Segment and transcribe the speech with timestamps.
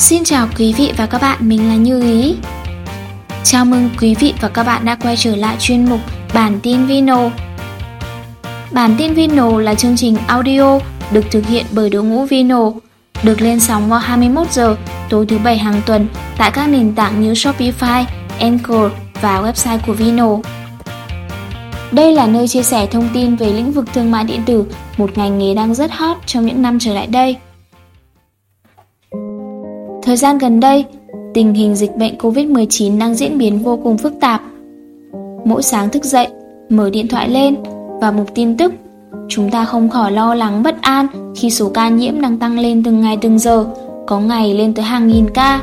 [0.00, 2.36] Xin chào quý vị và các bạn, mình là Như Ý.
[3.44, 6.00] Chào mừng quý vị và các bạn đã quay trở lại chuyên mục
[6.34, 7.30] Bản tin Vino.
[8.70, 10.78] Bản tin Vino là chương trình audio
[11.12, 12.70] được thực hiện bởi đội ngũ Vino,
[13.22, 14.76] được lên sóng vào 21 giờ
[15.10, 16.08] tối thứ bảy hàng tuần
[16.38, 18.04] tại các nền tảng như Shopify,
[18.38, 20.36] Anchor và website của Vino.
[21.92, 24.64] Đây là nơi chia sẻ thông tin về lĩnh vực thương mại điện tử,
[24.96, 27.36] một ngành nghề đang rất hot trong những năm trở lại đây.
[30.10, 30.84] Thời gian gần đây,
[31.34, 34.42] tình hình dịch bệnh COVID-19 đang diễn biến vô cùng phức tạp.
[35.44, 36.28] Mỗi sáng thức dậy,
[36.68, 37.56] mở điện thoại lên
[38.00, 38.72] và mục tin tức,
[39.28, 42.82] chúng ta không khỏi lo lắng bất an khi số ca nhiễm đang tăng lên
[42.82, 43.66] từng ngày từng giờ,
[44.06, 45.60] có ngày lên tới hàng nghìn ca.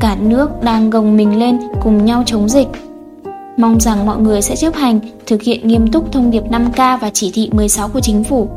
[0.00, 2.68] Cả nước đang gồng mình lên cùng nhau chống dịch.
[3.56, 7.10] Mong rằng mọi người sẽ chấp hành, thực hiện nghiêm túc thông điệp 5K và
[7.10, 8.48] chỉ thị 16 của chính phủ.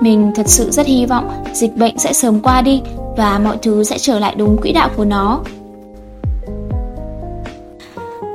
[0.00, 2.82] Mình thật sự rất hy vọng dịch bệnh sẽ sớm qua đi
[3.16, 5.40] và mọi thứ sẽ trở lại đúng quỹ đạo của nó.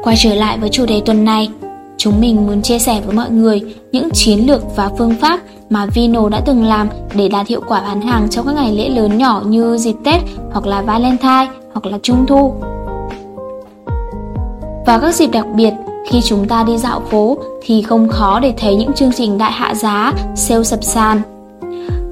[0.03, 1.49] Quay trở lại với chủ đề tuần này,
[1.97, 5.85] chúng mình muốn chia sẻ với mọi người những chiến lược và phương pháp mà
[5.85, 9.17] Vino đã từng làm để đạt hiệu quả bán hàng trong các ngày lễ lớn
[9.17, 12.53] nhỏ như dịp Tết hoặc là Valentine hoặc là Trung thu.
[14.85, 15.73] Vào các dịp đặc biệt,
[16.09, 19.51] khi chúng ta đi dạo phố thì không khó để thấy những chương trình đại
[19.51, 21.21] hạ giá, sale sập sàn.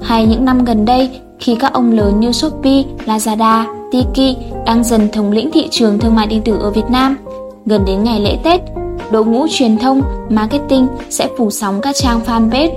[0.02, 4.36] Hay những năm gần đây, khi các ông lớn như Shopee, Lazada, Tiki
[4.66, 7.16] đang dần thống lĩnh thị trường thương mại điện tử ở Việt Nam.
[7.66, 8.60] Gần đến ngày lễ Tết,
[9.10, 12.76] đội ngũ truyền thông, marketing sẽ phủ sóng các trang fanpage,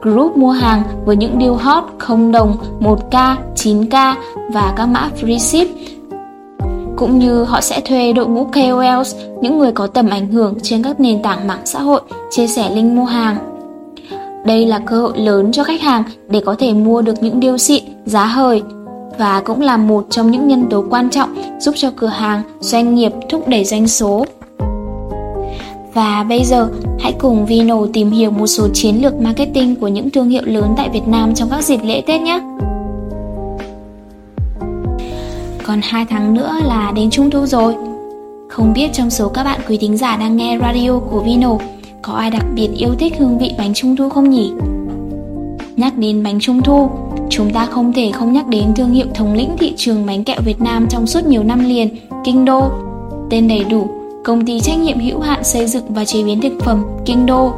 [0.00, 4.14] group mua hàng với những deal hot 0 đồng, 1k, 9k
[4.52, 5.68] và các mã free ship.
[6.96, 10.82] Cũng như họ sẽ thuê đội ngũ KOLs, những người có tầm ảnh hưởng trên
[10.82, 13.57] các nền tảng mạng xã hội, chia sẻ link mua hàng.
[14.48, 17.58] Đây là cơ hội lớn cho khách hàng để có thể mua được những điều
[17.58, 18.62] xịn, giá hời
[19.18, 22.94] và cũng là một trong những nhân tố quan trọng giúp cho cửa hàng, doanh
[22.94, 24.26] nghiệp thúc đẩy doanh số.
[25.94, 26.68] Và bây giờ,
[26.98, 30.74] hãy cùng Vino tìm hiểu một số chiến lược marketing của những thương hiệu lớn
[30.76, 32.40] tại Việt Nam trong các dịp lễ Tết nhé.
[35.66, 37.74] Còn 2 tháng nữa là đến Trung thu rồi.
[38.48, 41.58] Không biết trong số các bạn quý thính giả đang nghe radio của Vino
[42.02, 44.52] có ai đặc biệt yêu thích hương vị bánh trung thu không nhỉ?
[45.76, 46.90] Nhắc đến bánh trung thu,
[47.30, 50.40] chúng ta không thể không nhắc đến thương hiệu thống lĩnh thị trường bánh kẹo
[50.44, 51.88] Việt Nam trong suốt nhiều năm liền,
[52.24, 52.70] Kinh Đô.
[53.30, 53.88] Tên đầy đủ,
[54.24, 57.52] công ty trách nhiệm hữu hạn xây dựng và chế biến thực phẩm Kinh Đô.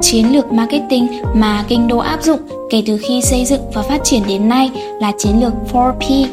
[0.00, 2.40] Chiến lược marketing mà Kinh Đô áp dụng
[2.70, 6.26] kể từ khi xây dựng và phát triển đến nay là chiến lược 4P.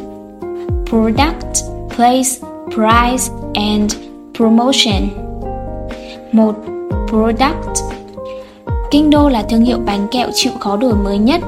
[0.89, 1.55] Product,
[1.95, 2.29] Place,
[2.75, 3.95] Price and
[4.37, 5.28] Promotion.
[6.31, 6.55] 1.
[7.07, 7.79] Product
[8.91, 11.41] Kinh Đô là thương hiệu bánh kẹo chịu khó đổi mới nhất,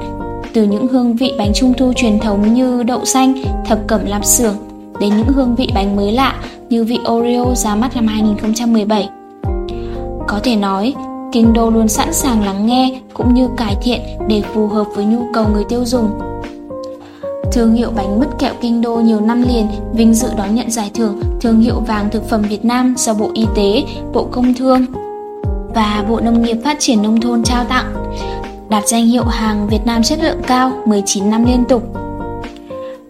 [0.52, 3.34] từ những hương vị bánh trung thu truyền thống như đậu xanh,
[3.66, 4.54] thập cẩm lạp xưởng
[5.00, 6.34] đến những hương vị bánh mới lạ
[6.68, 9.08] như vị Oreo ra mắt năm 2017.
[10.28, 10.94] Có thể nói,
[11.32, 15.04] Kinh Đô luôn sẵn sàng lắng nghe cũng như cải thiện để phù hợp với
[15.04, 16.10] nhu cầu người tiêu dùng.
[17.52, 20.90] Thương hiệu bánh mứt kẹo Kinh Đô nhiều năm liền vinh dự đón nhận giải
[20.94, 24.86] thưởng Thương hiệu vàng thực phẩm Việt Nam do Bộ Y tế, Bộ Công Thương
[25.74, 27.92] và Bộ Nông nghiệp Phát triển Nông thôn trao tặng,
[28.68, 31.82] đạt danh hiệu hàng Việt Nam chất lượng cao 19 năm liên tục.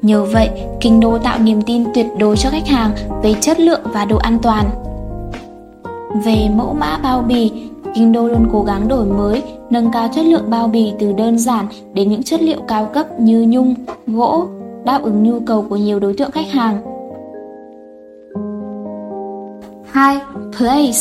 [0.03, 0.51] Nhờ vậy,
[0.81, 2.91] Kinh Đô tạo niềm tin tuyệt đối cho khách hàng
[3.23, 4.71] về chất lượng và độ an toàn.
[6.25, 7.53] Về mẫu mã bao bì,
[7.95, 11.39] Kinh Đô luôn cố gắng đổi mới, nâng cao chất lượng bao bì từ đơn
[11.39, 13.75] giản đến những chất liệu cao cấp như nhung,
[14.07, 14.47] gỗ,
[14.85, 16.83] đáp ứng nhu cầu của nhiều đối tượng khách hàng.
[19.91, 20.21] 2.
[20.59, 20.99] Place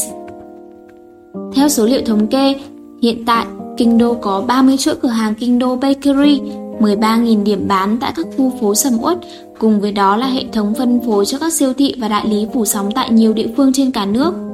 [1.55, 2.55] Theo số liệu thống kê,
[3.01, 3.45] hiện tại
[3.77, 6.41] Kinh Đô có 30 chuỗi cửa hàng Kinh Đô Bakery,
[6.79, 9.17] 13.000 điểm bán tại các khu phố sầm uất,
[9.59, 12.47] cùng với đó là hệ thống phân phối cho các siêu thị và đại lý
[12.53, 14.50] phủ sóng tại nhiều địa phương trên cả nước.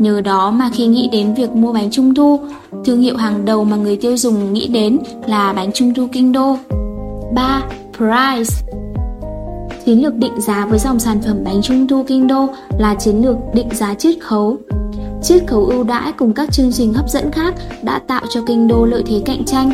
[0.00, 2.40] Nhờ đó mà khi nghĩ đến việc mua bánh trung thu,
[2.84, 6.32] thương hiệu hàng đầu mà người tiêu dùng nghĩ đến là bánh trung thu kinh
[6.32, 6.56] đô.
[7.34, 7.62] 3.
[7.96, 8.54] Price
[9.84, 12.48] Chiến lược định giá với dòng sản phẩm bánh trung thu kinh đô
[12.78, 14.56] là chiến lược định giá chiết khấu.
[15.22, 18.68] Chiết khấu ưu đãi cùng các chương trình hấp dẫn khác đã tạo cho kinh
[18.68, 19.72] đô lợi thế cạnh tranh.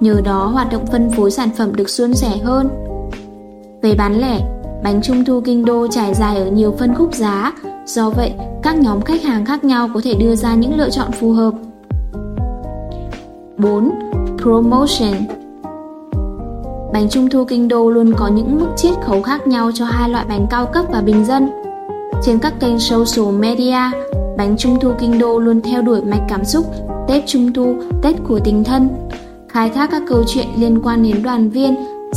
[0.00, 2.68] Nhờ đó hoạt động phân phối sản phẩm được suôn sẻ hơn.
[3.82, 4.40] Về bán lẻ,
[4.82, 7.52] bánh trung thu kinh đô trải dài ở nhiều phân khúc giá,
[7.86, 8.32] Do vậy,
[8.62, 11.54] các nhóm khách hàng khác nhau có thể đưa ra những lựa chọn phù hợp.
[13.56, 13.90] 4.
[14.42, 15.14] Promotion
[16.92, 20.08] Bánh trung thu kinh đô luôn có những mức chiết khấu khác nhau cho hai
[20.08, 21.50] loại bánh cao cấp và bình dân.
[22.22, 23.78] Trên các kênh social media,
[24.36, 26.66] bánh trung thu kinh đô luôn theo đuổi mạch cảm xúc
[27.08, 28.88] Tết Trung thu, Tết của tình thân,
[29.48, 31.74] khai thác các câu chuyện liên quan đến đoàn viên,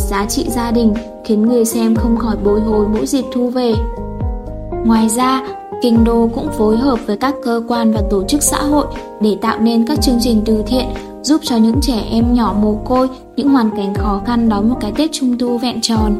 [0.09, 0.93] giá trị gia đình,
[1.23, 3.73] khiến người xem không khỏi bối hồi mỗi dịp thu về.
[4.85, 5.41] Ngoài ra,
[5.81, 8.85] Kinh đô cũng phối hợp với các cơ quan và tổ chức xã hội
[9.21, 10.85] để tạo nên các chương trình từ thiện
[11.21, 14.75] giúp cho những trẻ em nhỏ mồ côi, những hoàn cảnh khó khăn đón một
[14.79, 16.13] cái Tết Trung thu vẹn tròn.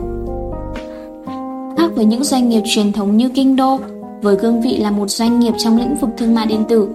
[1.77, 3.79] Khác với những doanh nghiệp truyền thống như Kinh đô,
[4.21, 6.89] với cương vị là một doanh nghiệp trong lĩnh vực thương mại điện tử,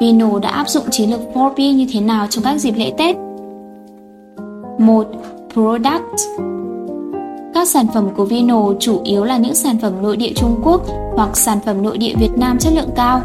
[0.00, 3.16] Vino đã áp dụng chiến lược 4P như thế nào trong các dịp lễ Tết?
[4.78, 5.06] 1.
[5.56, 6.16] Product
[7.54, 10.82] Các sản phẩm của Vino chủ yếu là những sản phẩm nội địa Trung Quốc
[11.14, 13.22] hoặc sản phẩm nội địa Việt Nam chất lượng cao.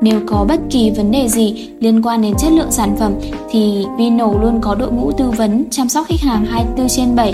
[0.00, 3.14] Nếu có bất kỳ vấn đề gì liên quan đến chất lượng sản phẩm
[3.50, 7.32] thì Vino luôn có đội ngũ tư vấn chăm sóc khách hàng 24 trên 7.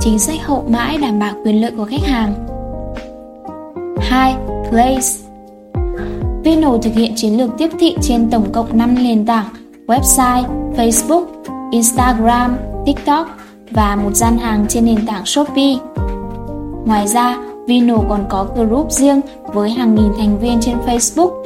[0.00, 2.34] Chính sách hậu mãi đảm bảo quyền lợi của khách hàng.
[3.98, 4.34] 2.
[4.70, 5.08] Place
[6.44, 9.46] Vino thực hiện chiến lược tiếp thị trên tổng cộng 5 nền tảng
[9.86, 10.44] website,
[10.76, 11.24] Facebook,
[11.70, 12.56] Instagram,
[12.86, 13.26] TikTok
[13.70, 15.74] và một gian hàng trên nền tảng Shopee.
[16.84, 21.44] Ngoài ra, Vino còn có group riêng với hàng nghìn thành viên trên Facebook.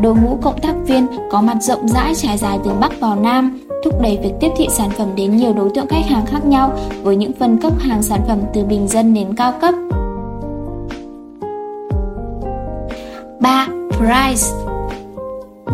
[0.00, 3.60] Đội ngũ cộng tác viên có mặt rộng rãi trải dài từ Bắc vào Nam,
[3.84, 6.72] thúc đẩy việc tiếp thị sản phẩm đến nhiều đối tượng khách hàng khác nhau
[7.02, 9.74] với những phân cấp hàng sản phẩm từ bình dân đến cao cấp.
[13.40, 13.66] 3.
[13.90, 14.46] Price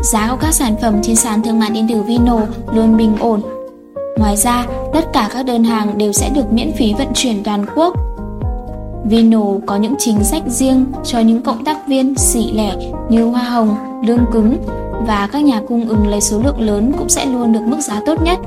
[0.02, 2.40] Giá của các sản phẩm trên sàn thương mại điện tử Vino
[2.72, 3.55] luôn bình ổn.
[4.16, 7.64] Ngoài ra, tất cả các đơn hàng đều sẽ được miễn phí vận chuyển toàn
[7.76, 7.94] quốc.
[9.04, 12.74] Vino có những chính sách riêng cho những cộng tác viên xỉ lẻ
[13.08, 13.76] như hoa hồng,
[14.06, 14.56] lương cứng
[15.06, 18.00] và các nhà cung ứng lấy số lượng lớn cũng sẽ luôn được mức giá
[18.06, 18.38] tốt nhất.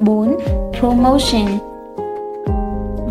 [0.00, 0.36] 4.
[0.80, 1.46] Promotion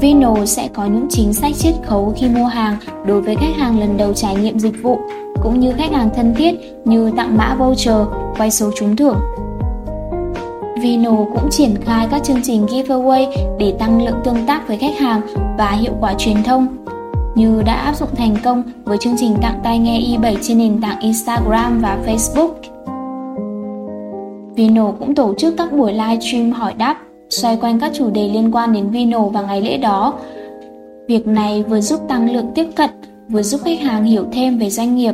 [0.01, 3.79] Vino sẽ có những chính sách chiết khấu khi mua hàng đối với khách hàng
[3.79, 4.99] lần đầu trải nghiệm dịch vụ,
[5.43, 6.55] cũng như khách hàng thân thiết
[6.85, 8.07] như tặng mã voucher,
[8.37, 9.17] quay số trúng thưởng.
[10.81, 13.25] Vino cũng triển khai các chương trình giveaway
[13.59, 15.21] để tăng lượng tương tác với khách hàng
[15.57, 16.67] và hiệu quả truyền thông,
[17.35, 20.81] như đã áp dụng thành công với chương trình tặng tai nghe i7 trên nền
[20.81, 22.49] tảng Instagram và Facebook.
[24.55, 26.97] Vino cũng tổ chức các buổi live stream hỏi đáp
[27.29, 30.13] xoay quanh các chủ đề liên quan đến Vino và ngày lễ đó.
[31.07, 32.89] Việc này vừa giúp tăng lượng tiếp cận,
[33.29, 35.13] vừa giúp khách hàng hiểu thêm về doanh nghiệp.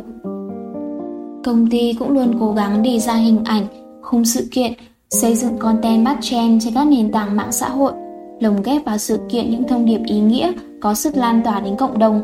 [1.44, 3.66] Công ty cũng luôn cố gắng đề ra hình ảnh,
[4.02, 4.72] khung sự kiện,
[5.12, 7.92] xây dựng content bắt trend trên các nền tảng mạng xã hội,
[8.40, 11.76] lồng ghép vào sự kiện những thông điệp ý nghĩa có sức lan tỏa đến
[11.76, 12.22] cộng đồng.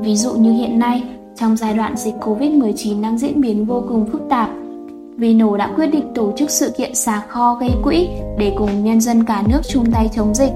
[0.00, 1.02] Ví dụ như hiện nay,
[1.36, 4.50] trong giai đoạn dịch Covid-19 đang diễn biến vô cùng phức tạp,
[5.16, 9.00] Vino đã quyết định tổ chức sự kiện xà kho gây quỹ để cùng nhân
[9.00, 10.52] dân cả nước chung tay chống dịch.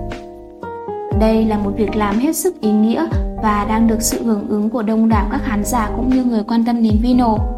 [1.21, 3.07] Đây là một việc làm hết sức ý nghĩa
[3.43, 6.45] và đang được sự hưởng ứng của đông đảo các khán giả cũng như người
[6.49, 7.52] quan tâm đến Vino.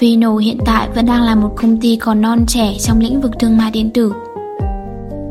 [0.00, 3.30] Vino hiện tại vẫn đang là một công ty còn non trẻ trong lĩnh vực
[3.38, 4.12] thương mại điện tử.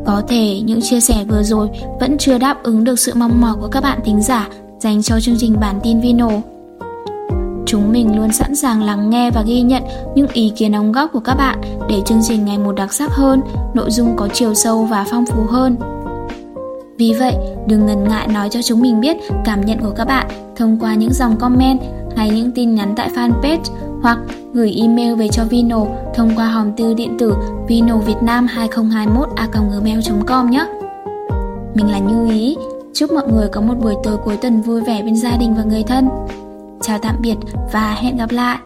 [0.06, 1.68] Có thể những chia sẻ vừa rồi
[2.00, 5.20] vẫn chưa đáp ứng được sự mong mỏi của các bạn thính giả dành cho
[5.20, 6.28] chương trình bản tin Vino.
[7.66, 9.82] Chúng mình luôn sẵn sàng lắng nghe và ghi nhận
[10.14, 13.10] những ý kiến đóng góp của các bạn để chương trình ngày một đặc sắc
[13.12, 13.40] hơn,
[13.74, 15.76] nội dung có chiều sâu và phong phú hơn.
[16.98, 17.34] Vì vậy,
[17.66, 20.26] đừng ngần ngại nói cho chúng mình biết cảm nhận của các bạn
[20.56, 21.80] thông qua những dòng comment
[22.16, 23.62] hay những tin nhắn tại fanpage
[24.02, 24.18] hoặc
[24.52, 27.34] gửi email về cho Vino thông qua hòm thư điện tử
[27.68, 30.66] vinovietnam2021a.gmail.com nhé.
[31.74, 32.56] Mình là Như Ý,
[32.94, 35.64] chúc mọi người có một buổi tối cuối tuần vui vẻ bên gia đình và
[35.64, 36.08] người thân.
[36.80, 37.36] Chào tạm biệt
[37.72, 38.58] và hẹn gặp lại!